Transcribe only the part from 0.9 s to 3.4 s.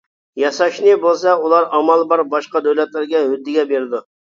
بولسا ئۇلار ئامال بار باشقا دۆلەتلەرگە